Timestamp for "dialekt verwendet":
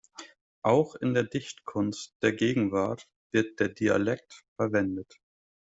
3.69-5.19